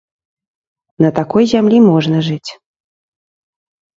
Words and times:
На 1.05 1.09
такой 1.19 1.43
зямлі 1.51 1.77
можна 1.89 2.17
жыць. 2.27 2.51